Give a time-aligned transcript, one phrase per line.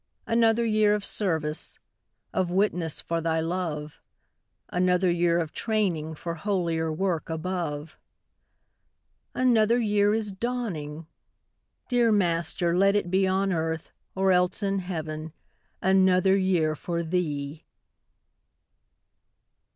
[0.25, 1.77] Another year of service,
[2.33, 4.01] Of witness for Thy love;
[4.69, 7.99] Another year of training For holier work above.
[9.35, 11.05] Another year is dawning!
[11.87, 15.33] Dear Master, let it be On earth, or else in heaven,
[15.83, 17.63] Another year for Thee!